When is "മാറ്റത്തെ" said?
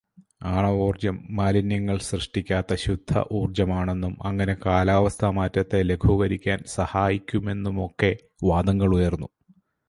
5.31-5.81